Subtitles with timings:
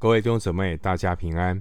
[0.00, 1.60] 各位弟兄姊妹，大家平安！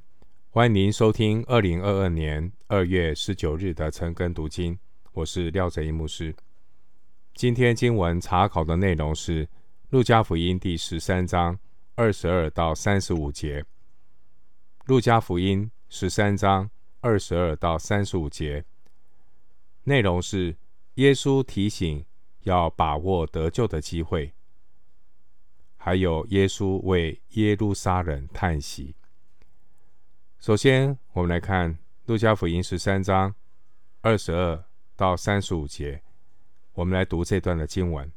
[0.52, 4.78] 欢迎您收听二零二二年二月十九日的晨更读经，
[5.14, 6.36] 我是廖哲一牧师。
[7.34, 9.44] 今天经文查考的内容是
[9.90, 11.58] 《路加福音》第十三章
[11.96, 13.62] 二十二到三十五节，
[14.86, 16.70] 《路加福音》十三章
[17.02, 18.64] 二十二到三十五节，
[19.86, 20.56] 内容是
[20.94, 22.06] 耶稣提醒
[22.44, 24.32] 要把握得救的机会。
[25.88, 28.94] 还有耶稣为耶路撒冷叹息。
[30.38, 31.76] 首先，我们来看
[32.08, 33.34] 《路加福音》十三章
[34.02, 34.66] 二十二
[34.98, 36.04] 到三十五节，
[36.74, 38.12] 我们来读这段的经文。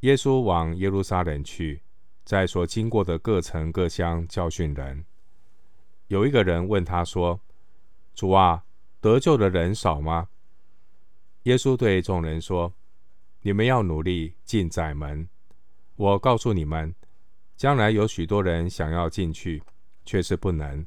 [0.00, 1.82] 耶稣往耶路撒冷去，
[2.24, 5.04] 在所经过的各城各乡教训人。
[6.08, 7.40] 有一个人问他说
[8.16, 8.64] ：“主啊，
[9.00, 10.28] 得救的人少吗？”
[11.44, 12.74] 耶稣对众人说
[13.42, 15.28] ：“你们要努力进窄门。”
[16.02, 16.92] 我告诉你们，
[17.56, 19.62] 将来有许多人想要进去，
[20.04, 20.84] 却是不能。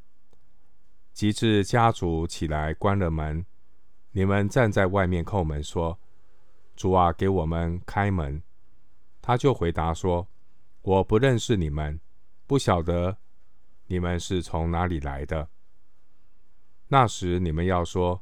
[1.13, 3.45] 及至家主起来关了门，
[4.11, 5.97] 你们站在外面叩门，说
[6.75, 8.43] ：“主啊，给我们开门。”
[9.23, 10.27] 他就回答说
[10.83, 12.01] ：“我不认识你们，
[12.45, 13.17] 不晓得
[13.87, 15.47] 你们是从哪里来的。”
[16.91, 18.21] 那时你们要说：“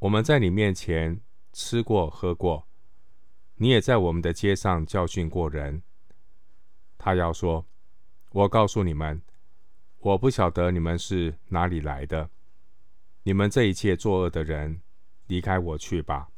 [0.00, 1.20] 我们在你面前
[1.52, 2.66] 吃过喝过，
[3.56, 5.82] 你也在我们的街上教训过人。”
[6.98, 7.64] 他要说
[8.32, 9.22] ：“我告诉你们，
[9.98, 12.28] 我不晓得你们是哪里来的。
[13.22, 14.82] 你们这一切作恶的人，
[15.28, 16.28] 离开我去吧。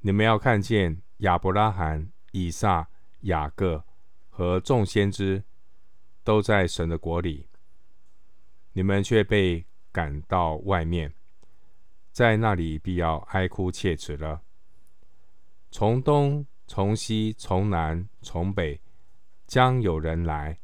[0.00, 2.88] 你们要看见亚伯拉罕、以撒、
[3.22, 3.84] 雅各
[4.30, 5.42] 和众先知
[6.22, 7.48] 都在神的国里，
[8.74, 11.12] 你们却被赶到外面，
[12.12, 14.42] 在那里必要哀哭切齿了。
[15.72, 18.80] 从东、从西、从南、从北。”
[19.46, 20.58] 将有人来，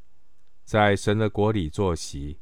[0.65, 2.41] 在神的国里坐席，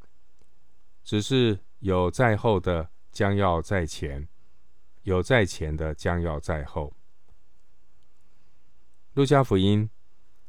[1.03, 4.27] 只是有在后的将要在前，
[5.03, 6.93] 有在前的将要在后。
[9.13, 9.87] 路加福音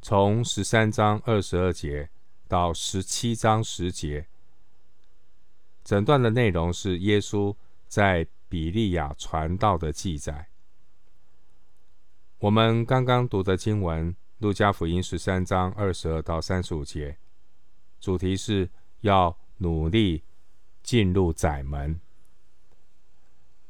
[0.01, 2.09] 从十三章二十二节
[2.49, 4.27] 到十七章十节，
[5.85, 7.55] 整段的内容是耶稣
[7.87, 10.49] 在比利亚传道的记载。
[12.39, 14.17] 我们刚刚读的经文。
[14.43, 17.17] 路加福音十三章二十二到三十五节，
[18.01, 18.69] 主题是
[19.03, 20.25] 要努力
[20.83, 22.01] 进入窄门。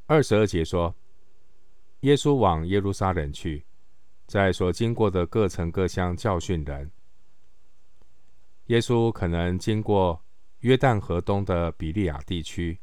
[0.07, 0.97] 二十二节说，
[2.01, 3.67] 耶稣往耶路撒冷去，
[4.27, 6.91] 在所经过的各城各乡教训人。
[8.69, 10.25] 耶稣可能经过
[10.61, 12.81] 约旦河东的比利亚地区，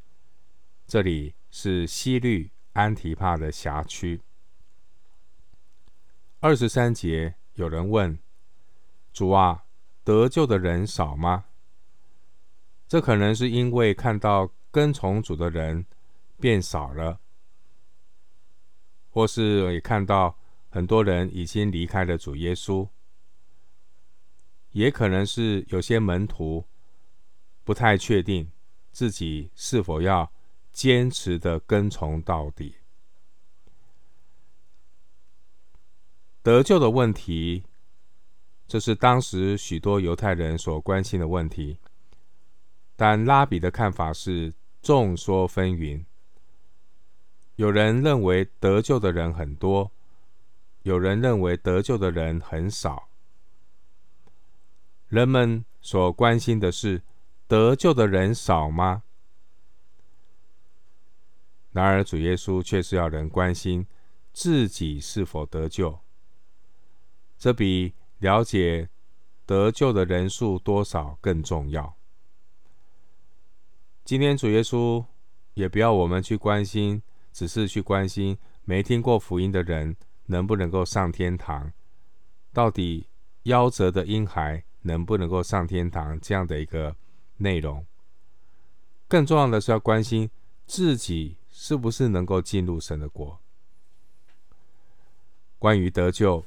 [0.86, 4.22] 这里是西律安提帕的辖区。
[6.40, 7.39] 二十三节。
[7.60, 8.18] 有人问
[9.12, 9.66] ：“主啊，
[10.06, 11.48] 得救的人少吗？”
[12.88, 15.86] 这可能是因为看到跟从主的人
[16.40, 17.20] 变少了，
[19.10, 20.40] 或是也看到
[20.70, 22.88] 很多人已经离开了主耶稣，
[24.72, 26.66] 也可能是有些门徒
[27.66, 28.50] 不太确定
[28.90, 30.32] 自己是否要
[30.72, 32.79] 坚持的跟从到底。
[36.50, 37.64] 得救的问题，
[38.66, 41.78] 这是当时许多犹太人所关心的问题。
[42.96, 44.52] 但拉比的看法是
[44.82, 46.04] 众说纷纭。
[47.58, 49.92] 有人认为得救的人很多，
[50.82, 53.10] 有人认为得救的人很少。
[55.06, 57.04] 人们所关心的是
[57.46, 59.04] 得救的人少吗？
[61.74, 63.86] 然而主耶稣却是要人关心
[64.34, 66.00] 自己是否得救。
[67.40, 68.90] 这比了解
[69.46, 71.96] 得救的人数多少更重要。
[74.04, 75.06] 今天主耶稣
[75.54, 77.02] 也不要我们去关心，
[77.32, 79.96] 只是去关心没听过福音的人
[80.26, 81.72] 能不能够上天堂，
[82.52, 83.08] 到底
[83.46, 86.94] 夭折的婴孩能不能够上天堂这样的一个
[87.38, 87.86] 内容。
[89.08, 90.30] 更重要的是要关心
[90.66, 93.40] 自己是不是能够进入神的国。
[95.58, 96.46] 关于得救。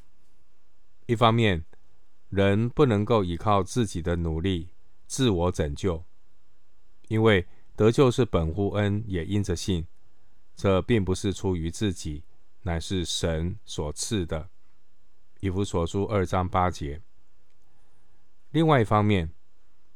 [1.06, 1.64] 一方面，
[2.28, 4.70] 人不能够依靠自己的努力
[5.06, 6.04] 自我拯救，
[7.08, 9.86] 因为得救是本乎恩，也因着信。
[10.54, 12.22] 这并不是出于自己，
[12.62, 14.48] 乃是神所赐的。
[15.40, 17.02] 以弗所书二章八节。
[18.50, 19.32] 另外一方面，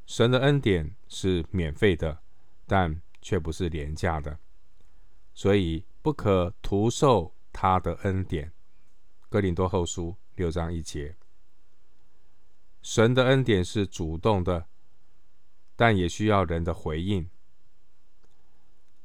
[0.06, 2.20] 神的恩典是免费的，
[2.66, 4.38] 但却不是廉价的，
[5.32, 8.52] 所以不可徒受他的恩典。
[9.28, 10.16] 哥林多后书。
[10.36, 11.16] 六章一节，
[12.82, 14.66] 神的恩典是主动的，
[15.74, 17.28] 但也需要人的回应，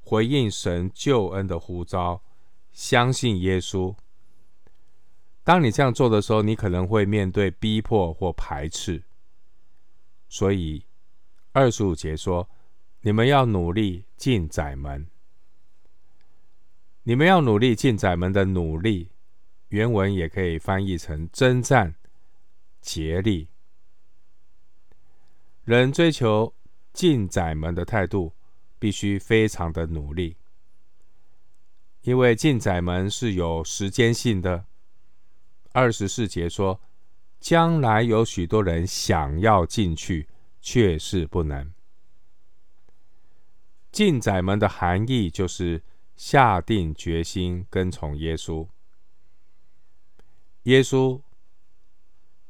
[0.01, 2.21] 回应神救恩的呼召，
[2.71, 3.95] 相信耶稣。
[5.43, 9.03] 当你这样做的时候，你可能会面对逼迫或排斥。
[10.27, 10.85] 所以
[11.53, 12.49] 二十五节说
[13.01, 15.07] ：“你们要努力进窄门。”
[17.03, 19.09] 你们要努力进窄门的努力，
[19.71, 21.95] 原文也可以翻译成征战、
[22.81, 23.47] 竭力。
[25.63, 26.53] 人追求
[26.91, 28.33] 进窄门的态度，
[28.77, 30.35] 必须非常的努力，
[32.01, 34.65] 因为进窄门是有时间性的。
[35.71, 36.81] 二十四节说，
[37.39, 40.27] 将来有许多人想要进去，
[40.59, 41.71] 却是不能。
[43.89, 45.81] 进窄门的含义就是
[46.17, 48.67] 下定决心跟从耶稣。
[50.63, 51.21] 耶稣，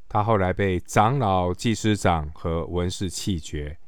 [0.09, 3.79] 他后来被长老、祭司长和文士弃绝。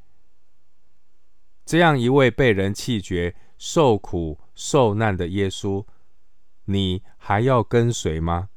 [1.66, 5.86] 这样一位被人弃绝、受苦受难的耶稣，
[6.66, 8.50] 你还要跟随吗？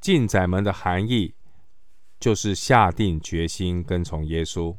[0.00, 1.34] 进窄门的含义，
[2.20, 4.76] 就是下定决心跟从耶稣，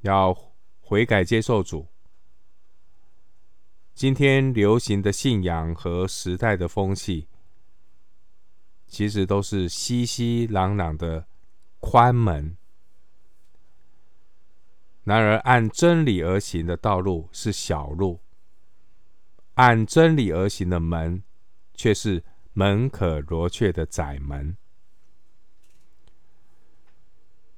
[0.00, 0.34] 要
[0.80, 1.88] 悔改接受主。
[3.96, 7.28] 今天流行的信仰和时代的风气，
[8.86, 11.26] 其实都是熙熙攘攘的
[11.80, 12.58] 宽门。
[15.04, 18.20] 然而，按真理而行的道路是小路，
[19.54, 21.22] 按真理而行的门，
[21.74, 22.22] 却是。
[22.58, 24.56] 门可罗雀的窄门，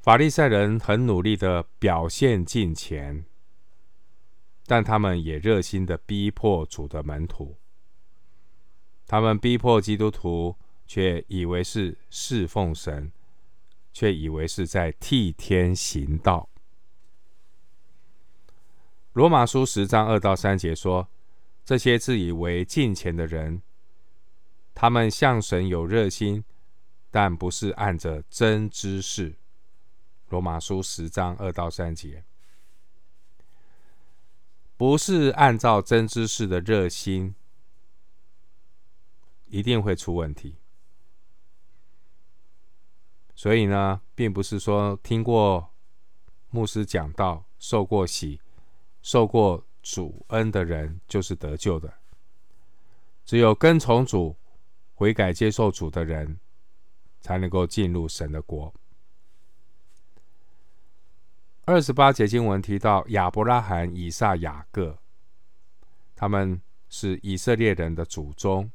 [0.00, 3.24] 法利赛人很努力的表现敬虔，
[4.68, 7.56] 但他们也热心的逼迫主的门徒。
[9.06, 10.54] 他们逼迫基督徒，
[10.86, 13.10] 却以为是侍奉神，
[13.94, 16.50] 却以为是在替天行道。
[19.14, 21.08] 罗马书十章二到三节说：
[21.64, 23.62] 这些自以为敬虔的人。
[24.74, 26.44] 他们向神有热心，
[27.10, 29.34] 但不是按着真知识。
[30.28, 32.22] 罗马书十章二到三节，
[34.78, 37.34] 不是按照真知识的热心，
[39.48, 40.56] 一定会出问题。
[43.34, 45.68] 所以呢，并不是说听过
[46.48, 48.40] 牧师讲道、受过洗、
[49.02, 51.92] 受过主恩的人就是得救的，
[53.26, 54.34] 只有跟从主。
[54.94, 56.40] 悔改接受主的人，
[57.20, 58.74] 才能够进入神的国。
[61.68, 64.98] 二十八节经文提到亚伯拉罕、以撒、雅各，
[66.16, 68.72] 他们是以色列人的祖宗。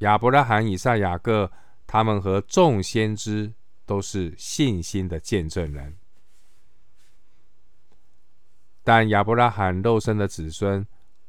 [0.00, 1.50] 亚伯拉罕、以撒、雅各，
[1.86, 3.50] 他们和众先知
[3.86, 5.96] 都是信心的见证人。
[8.84, 10.86] 但亚伯拉罕肉身的子孙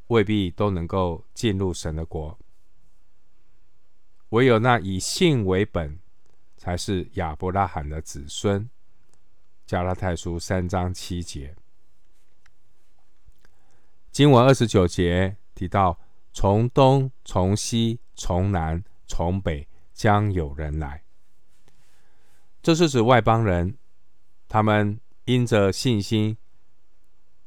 [0.07, 2.37] 未必都能够进入神的国。
[4.31, 5.97] 唯有那以信为本，
[6.57, 8.69] 才是亚伯拉罕的子孙。
[9.69, 11.55] 加拉太书三章七节，
[14.09, 15.99] 经文二十九节提到：
[16.33, 21.03] 从东、从西、从南、从北，将有人来。
[22.63, 23.77] 这是指外邦人，
[24.47, 26.35] 他们因着信心，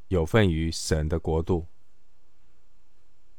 [0.06, 1.66] 有份于神的国度。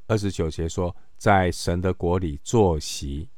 [0.07, 3.29] 二十九节说，在神的国里坐席。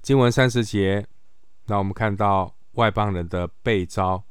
[0.00, 1.08] 经文三十节，
[1.72, 4.22] 那我们看到外邦人的被招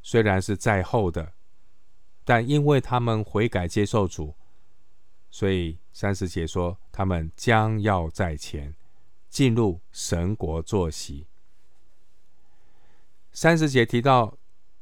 [0.00, 1.32] 虽然是在后的，
[2.24, 4.36] 但因为他们悔改接受主，
[5.28, 8.76] 所以三十节说他们将要在前
[9.28, 11.26] 进入神国坐席。
[13.32, 14.38] 三十节提到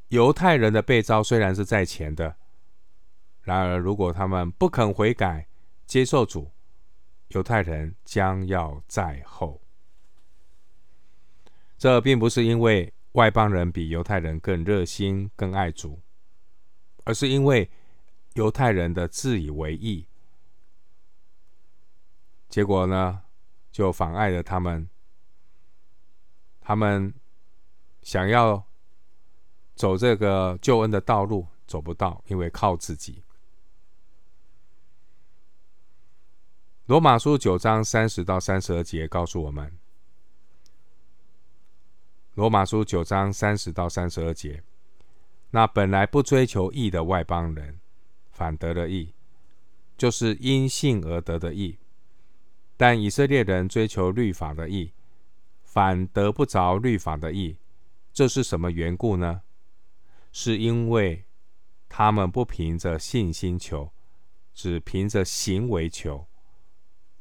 [0.08, 2.36] 犹太人的被招虽然是在前的，
[3.40, 5.46] 然而如果他们不肯悔改
[5.86, 6.50] 接受主，
[7.28, 9.62] 犹太人将要在后。
[11.78, 16.00] 这并不是因为外邦人比犹太人更热心、更爱主，
[17.04, 17.70] 而是因为
[18.34, 20.06] 犹太人的自以为意，
[22.48, 23.22] 结果呢，
[23.70, 24.88] 就妨碍了他们。
[26.60, 27.14] 他们
[28.02, 28.66] 想要
[29.74, 33.22] 走这个救恩的道路，走不到，因为靠自己。
[36.86, 39.78] 罗马书九章三十到三十二节告诉我们。
[42.36, 44.62] 罗马书九章三十到三十二节，
[45.52, 47.80] 那本来不追求义的外邦人，
[48.30, 49.14] 反得了义，
[49.96, 51.78] 就是因信而得的义，
[52.76, 54.92] 但以色列人追求律法的义，
[55.62, 57.56] 反得不着律法的义，
[58.12, 59.40] 这是什么缘故呢？
[60.30, 61.24] 是因为
[61.88, 63.90] 他们不凭着信心求，
[64.52, 66.26] 只凭着行为求，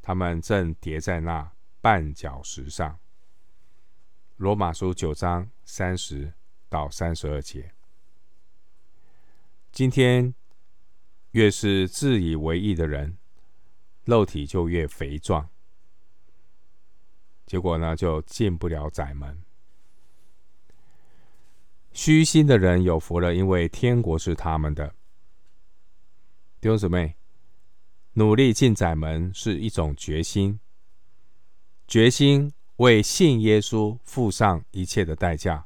[0.01, 2.99] 他们正跌在那绊脚石上。
[4.37, 6.33] 罗马书九章三十
[6.67, 7.73] 到三十二节。
[9.71, 10.33] 今天
[11.31, 13.17] 越是自以为义的人，
[14.03, 15.49] 肉体就越肥壮，
[17.45, 19.41] 结果呢，就进不了窄门。
[21.93, 24.93] 虚心的人有福了，因为天国是他们的。
[26.59, 27.15] 弟兄姊妹，
[28.13, 30.59] 努力进窄门是一种决心，
[31.87, 35.65] 决心为信耶稣付上一切的代价，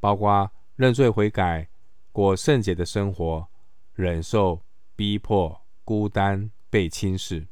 [0.00, 1.68] 包括认罪悔改、
[2.12, 3.48] 过圣洁的生活、
[3.94, 4.62] 忍受
[4.94, 7.46] 逼迫、孤单、被轻视。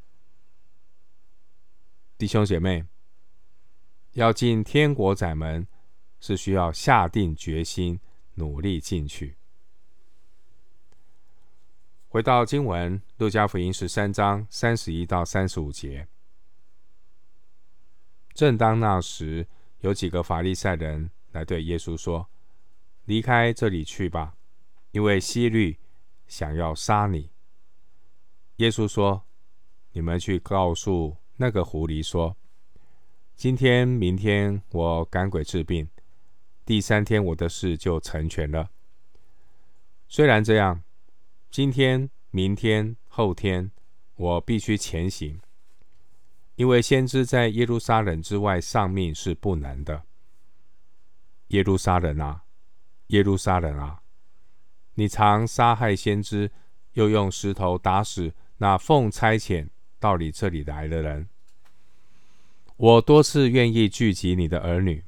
[2.18, 2.84] 弟兄姐妹，
[4.12, 5.66] 要进天国窄门。
[6.26, 8.00] 是需要下定决心，
[8.36, 9.36] 努力进去。
[12.08, 16.08] 回到经文，《路加福音》十三章三十一到三十五节。
[18.34, 19.46] 正当那时，
[19.80, 22.28] 有几个法利赛人来对耶稣说
[23.06, 24.34] ：“离开这里去吧，
[24.90, 25.78] 因为希律
[26.26, 27.30] 想要杀你。”
[28.56, 29.24] 耶稣说
[29.92, 32.36] ：“你们去告诉那个狐狸说，
[33.36, 35.88] 今天、明天我赶鬼治病。”
[36.66, 38.70] 第三天，我的事就成全了。
[40.08, 40.82] 虽然这样，
[41.50, 43.70] 今天、明天、后天，
[44.16, 45.40] 我必须前行，
[46.56, 50.02] 因为先知在耶路撒冷之外丧命是不能的。
[51.48, 52.44] 耶路撒冷啊，
[53.08, 54.02] 耶路撒冷啊，
[54.94, 56.50] 你常杀害先知，
[56.92, 59.68] 又用石头打死那奉差遣
[59.98, 61.28] 到你这里来的人。
[62.76, 65.04] 我多次愿意聚集你的儿女。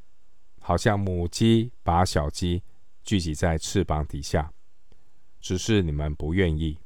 [0.58, 2.60] 好像母鸡把小鸡
[3.04, 4.52] 聚集在翅膀底下，
[5.40, 6.76] 只是你们不愿意。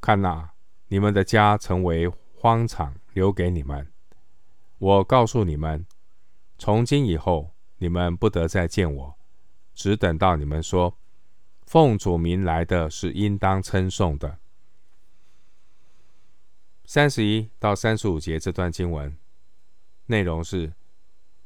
[0.00, 0.50] 看哪，
[0.86, 3.90] 你们的家成为荒场，留给你们。
[4.78, 5.84] 我告诉你们，
[6.56, 9.18] 从今以后，你们不得再见我，
[9.74, 10.96] 只等到你们说，
[11.66, 14.38] 奉主名来的是应当称颂的。
[16.84, 19.16] 三十一到三十五节这段经文
[20.06, 20.72] 内容是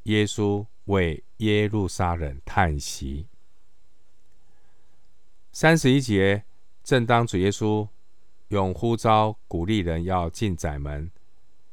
[0.03, 0.67] 耶稣。
[0.87, 3.29] 为耶路撒冷叹息。
[5.53, 6.43] 三十一节，
[6.83, 7.89] 正当主耶稣
[8.49, 11.09] 用呼召鼓励人要进窄门，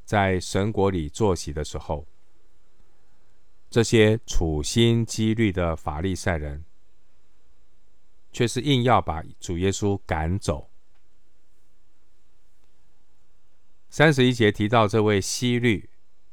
[0.09, 2.07] 在神国里坐席的时候，
[3.69, 6.65] 这些处心积虑的法利赛人，
[8.31, 10.71] 却是硬要把主耶稣赶走。
[13.91, 15.87] 三十一节提到这位希律。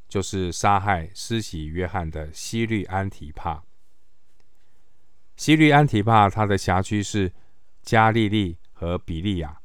[0.09, 3.65] 就是杀害施洗约翰的希律安提帕。
[5.35, 7.33] 希律安提帕，他的辖区是
[7.83, 9.61] 加利利和比利亚。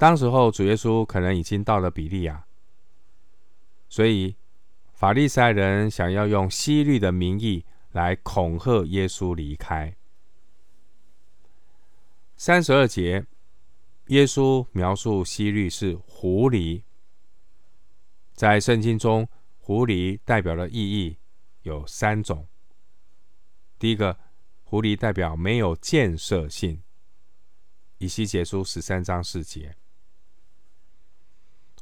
[0.00, 2.46] 当时候主耶稣可能已经到了比利亚，
[3.86, 4.34] 所以
[4.94, 9.94] 法利赛人想要用西律的名义来恐吓耶稣离开。
[12.34, 13.26] 三十二节，
[14.06, 16.82] 耶稣描述西律是狐狸。
[18.32, 19.28] 在圣经中，
[19.58, 21.18] 狐狸代表的意义
[21.60, 22.48] 有三种。
[23.78, 24.18] 第一个，
[24.62, 26.82] 狐狸代表没有建设性，
[27.98, 29.76] 以西结书十三章四节。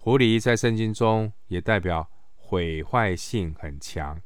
[0.08, 4.18] 狐狸在圣经中也代表毁坏性很强，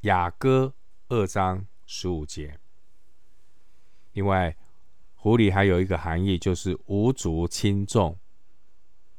[0.00, 0.74] 雅歌
[1.06, 2.58] 二章十五节。
[4.10, 4.56] 另外，
[5.14, 8.18] 狐狸还有一个含义，就是无足轻重，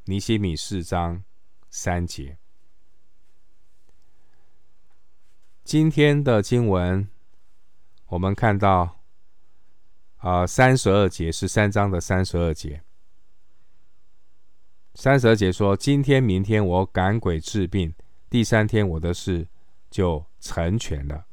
[0.04, 1.24] 尼西米四章。
[1.70, 2.38] 三节，
[5.64, 7.08] 今天的经文，
[8.08, 9.00] 我们看到，
[10.18, 12.84] 啊，三十二节是三章的三十二节。
[14.96, 17.94] 三十二节说：“今天、明天我赶鬼治病，
[18.30, 19.48] 第三天我的事
[19.90, 21.26] 就成全了。”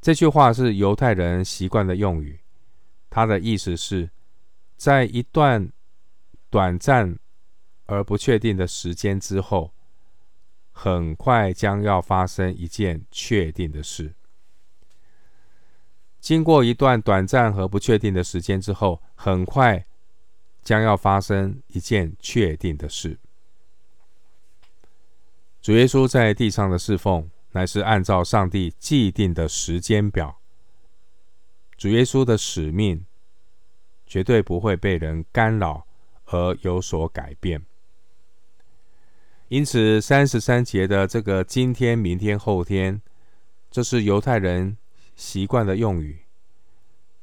[0.00, 2.40] 这句话是犹太人习惯的用语，
[3.08, 4.10] 它的意思是，
[4.76, 5.70] 在一段
[6.50, 7.18] 短暂。
[7.90, 9.72] 而不确定的时间之后，
[10.72, 14.14] 很快将要发生一件确定的事。
[16.20, 19.86] 经过一段短暂和不确定的时间之后，很快
[20.68, 23.16] 将要发生一件确定的事。
[25.62, 30.38] 主耶稣在地上的侍奉，乃是按照上帝既定的时间表。
[31.78, 33.06] 主耶稣的使命
[34.06, 35.86] 绝对不会被人干扰。
[36.30, 37.64] 而有所改变。
[39.48, 43.00] 因此，三十三节的这个“今天、明天、后天”，
[43.72, 44.76] 这是犹太人
[45.16, 46.18] 习惯的用语。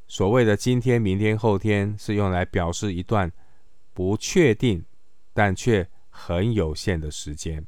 [0.07, 3.31] 所谓的“今天、明天、后天”，是用来表示一段
[3.93, 4.85] 不确定
[5.33, 7.65] 但却很有限的时间。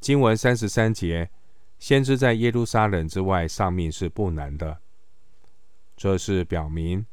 [0.00, 1.30] 经文三十三节，
[1.78, 4.80] 先知在耶路撒冷之外丧命是不难的。
[5.96, 7.04] 这是表明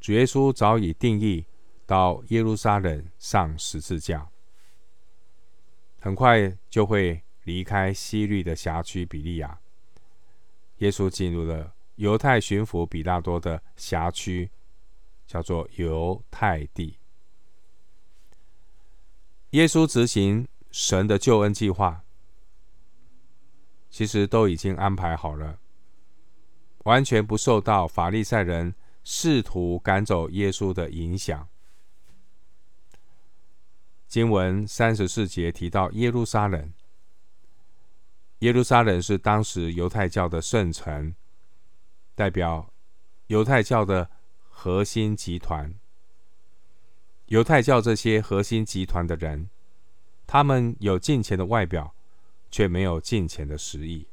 [0.00, 1.46] 主耶稣早已定义。
[1.84, 4.30] 到耶路撒冷上十字架，
[6.00, 9.58] 很快就会离开西律的辖区比利亚。
[10.78, 14.50] 耶稣进入了犹太巡抚比拉多的辖区，
[15.26, 16.98] 叫做犹太地。
[19.50, 22.04] 耶稣执行神的救恩计划，
[23.90, 25.58] 其实都已经安排好了，
[26.84, 31.48] 完全不受到法利赛人试图赶走耶稣的影响。
[34.08, 36.72] 经文三十四节提到耶路撒冷，
[38.38, 41.14] 耶路撒冷是当时犹太教的圣城，
[42.22, 42.72] 代表
[43.26, 44.08] 犹太教的
[44.48, 45.74] 核心集团。
[47.26, 49.50] 犹太教这些核心集团的人，
[50.24, 51.96] 他们有敬虔的外表，
[52.48, 54.06] 却没有敬虔的实意。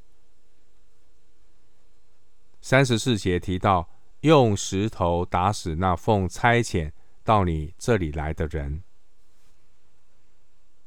[2.62, 3.88] 三十四节提到
[4.22, 6.92] 用石头打死那奉差遣
[7.24, 8.82] 到你这里来的人。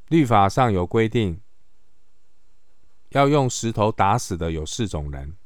[0.08, 1.40] 律法上有规定，
[3.10, 5.36] 要用石头打死的有四种人。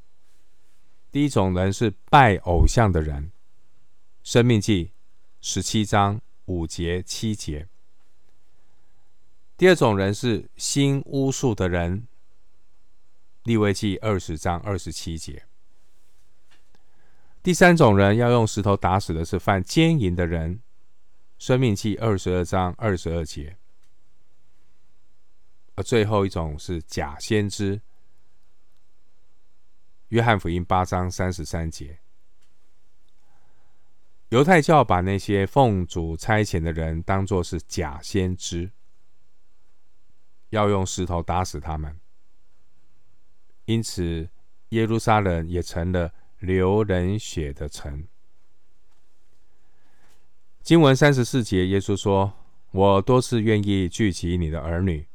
[1.16, 3.25] 第一种人是拜偶像的人，
[4.23, 4.85] 《生命记》
[5.40, 7.68] 十七章五节七节。
[9.56, 12.00] 第二种人是行巫术的人，
[13.44, 15.46] 《利未记》二十章二十七节。
[17.42, 20.56] 第三种人要用石头打死的是犯奸淫的人，
[21.38, 23.56] 《生命记》二十二章二十二节。
[25.76, 27.80] 而最后一种是假先知，
[30.08, 31.99] 约翰福音八章三十三节，
[34.28, 38.71] 犹太教把那些奉主差遣的人当作是假先知，
[40.50, 41.99] 要用石头打死他们。
[43.64, 44.28] 因此，
[44.69, 48.06] 耶路撒冷也成了流人血的城。
[50.62, 52.32] 经文三十四节，耶稣说
[52.71, 55.08] ：“我多次愿意聚集你的儿女。”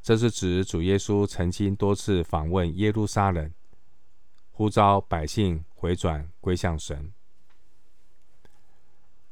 [0.00, 3.52] 这是指主耶稣曾经多次访问耶路撒冷，
[4.50, 7.12] 呼召百姓回转归向神。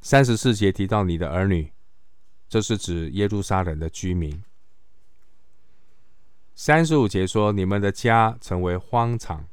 [0.01, 1.73] 三十四节提到你的儿女，
[2.49, 4.43] 这是指耶路撒冷的居民。
[6.55, 9.47] 三十五节说你们的家成为荒场，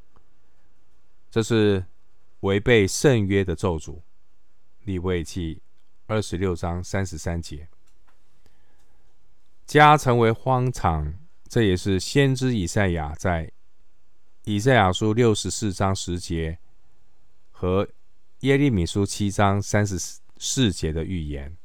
[1.29, 1.85] 这是
[2.41, 4.01] 违背圣约的咒诅。
[4.83, 5.61] 利未记
[6.05, 7.67] 二十六章三十三节。
[9.65, 11.15] 家成为荒场，
[11.47, 13.51] 这也是先知以赛亚在
[14.47, 16.59] 以赛亚书六十四章十节
[17.49, 17.89] 和
[18.41, 19.97] 耶利米书七章三十
[20.37, 21.57] 四节的预言。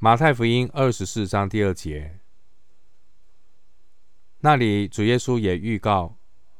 [0.00, 2.18] 马太福音二十四章第二节，
[4.40, 6.18] 那里主耶稣也预告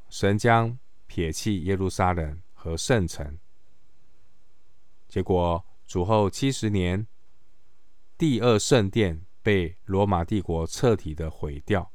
[0.09, 3.37] 神将撇弃耶路撒冷和圣城，
[5.09, 7.05] 结果主后七十年。
[8.17, 11.91] 第二圣殿被罗马帝国彻底的毁掉。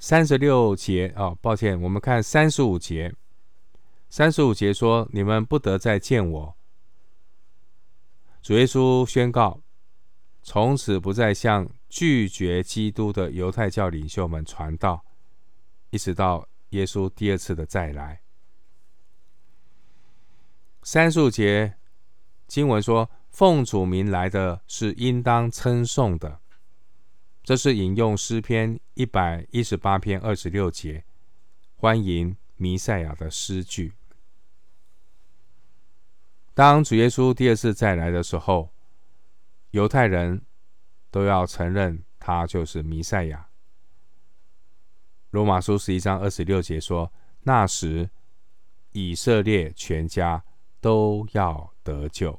[0.00, 3.14] 三十六节哦，抱歉，我们看三十五节。
[4.08, 6.56] 三十五节说：“你们不得再见我。”
[8.42, 9.60] 主耶稣宣告，
[10.42, 15.04] 从此不再向拒绝基督的犹太教领袖们传道，
[15.90, 18.22] 一直到耶稣第二次的再来。
[20.82, 21.74] 三十五节
[22.48, 23.08] 经文说。
[23.30, 26.39] 奉主名来的是应当称颂的，
[27.42, 31.04] 这是引用诗篇一百一十八篇二十六节，
[31.76, 33.92] 欢迎弥赛亚的诗句。
[36.52, 38.70] 当主耶稣第二次再来的时候，
[39.70, 40.42] 犹太人
[41.10, 43.48] 都要承认他就是弥赛亚。
[45.30, 47.10] 罗马书十一章二十六节说
[47.44, 48.10] ：“那时
[48.92, 50.44] 以色列全家
[50.80, 52.38] 都要得救。”